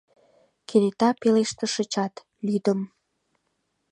Кенета 0.67 1.09
пелештышычат, 1.21 2.13
лӱдым. 2.45 2.79